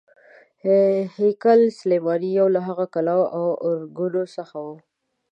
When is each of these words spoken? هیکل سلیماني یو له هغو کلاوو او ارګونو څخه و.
هیکل 1.17 1.61
سلیماني 1.79 2.29
یو 2.39 2.47
له 2.55 2.59
هغو 2.67 2.85
کلاوو 2.93 3.31
او 3.37 3.45
ارګونو 3.69 4.23
څخه 4.35 4.57
و. 4.65 4.67